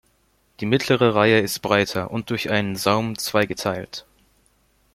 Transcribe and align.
Die 0.61 0.65
mittlere 0.65 1.13
Reihe 1.13 1.41
ist 1.41 1.61
breiter 1.61 2.09
und 2.09 2.31
durch 2.31 2.49
einen 2.49 2.75
Saum 2.75 3.19
zweigeteilt. 3.19 4.07